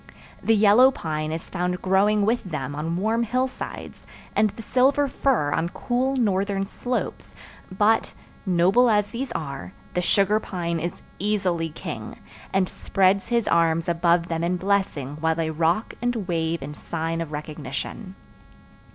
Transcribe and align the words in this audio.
The 0.41 0.55
yellow 0.55 0.89
pine 0.89 1.31
is 1.31 1.47
found 1.47 1.79
growing 1.79 2.25
with 2.25 2.43
them 2.43 2.73
on 2.73 2.97
warm 2.97 3.21
hillsides, 3.21 4.07
and 4.35 4.49
the 4.49 4.63
silver 4.63 5.07
fir 5.07 5.51
on 5.51 5.69
cool 5.69 6.15
northern 6.15 6.65
slopes 6.65 7.35
but, 7.71 8.11
noble 8.43 8.89
as 8.89 9.09
these 9.09 9.31
are, 9.33 9.73
the 9.93 10.01
sugar 10.01 10.39
pine 10.39 10.79
is 10.79 11.03
easily 11.19 11.69
king, 11.69 12.17
and 12.51 12.67
spreads 12.67 13.27
his 13.27 13.47
arms 13.47 13.87
above 13.87 14.27
them 14.27 14.43
in 14.43 14.57
blessing 14.57 15.17
while 15.19 15.35
they 15.35 15.51
rock 15.51 15.93
and 16.01 16.27
wave 16.27 16.63
in 16.63 16.73
sign 16.73 17.21
of 17.21 17.31
recognition. 17.31 18.15